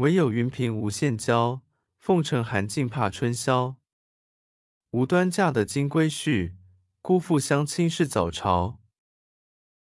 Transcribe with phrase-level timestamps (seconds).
[0.00, 1.60] 唯有云屏无限娇，
[1.98, 3.76] 凤城寒尽怕春宵。
[4.92, 6.54] 无端嫁得金龟婿，
[7.02, 8.79] 辜负相亲是早朝。